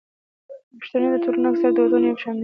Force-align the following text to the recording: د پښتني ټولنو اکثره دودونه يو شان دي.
د 0.69 0.71
پښتني 0.79 1.07
ټولنو 1.23 1.47
اکثره 1.51 1.71
دودونه 1.77 2.05
يو 2.09 2.21
شان 2.21 2.35
دي. 2.35 2.39